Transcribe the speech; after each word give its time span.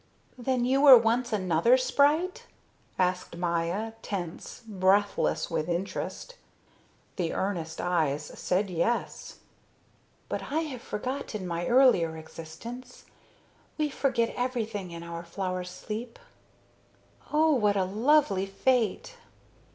"Then 0.39 0.65
you 0.65 0.81
were 0.81 0.97
once 0.97 1.31
another 1.31 1.77
sprite?" 1.77 2.47
asked 2.97 3.37
Maya, 3.37 3.91
tense, 4.01 4.63
breathless 4.67 5.51
with 5.51 5.69
interest. 5.69 6.37
The 7.17 7.33
earnest 7.33 7.79
eyes 7.79 8.31
said 8.33 8.71
yes. 8.71 9.35
"But 10.27 10.51
I 10.51 10.61
have 10.61 10.81
forgotten 10.81 11.45
my 11.45 11.67
earlier 11.67 12.17
existence. 12.17 13.05
We 13.77 13.91
forget 13.91 14.33
everything 14.35 14.89
in 14.89 15.03
our 15.03 15.21
flower 15.23 15.63
sleep." 15.63 16.17
"Oh, 17.31 17.53
what 17.53 17.77
a 17.77 17.85
lovely 17.85 18.47
fate!" 18.47 19.17